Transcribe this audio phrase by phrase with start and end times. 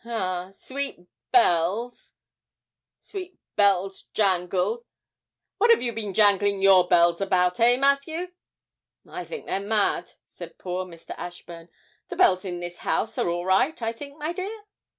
[0.03, 0.97] ah, sweet
[1.31, 2.11] bells,
[3.01, 4.83] sweet bells jangled.
[5.59, 8.29] What have you been jangling your bells about, eh, Matthew?'
[9.07, 11.13] 'I think they're mad,' said poor Mr.
[11.19, 11.69] Ashburn;
[12.09, 14.63] 'the bells in this house are all right, I think, my dear?'